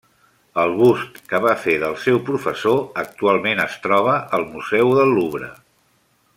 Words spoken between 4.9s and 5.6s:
del Louvre.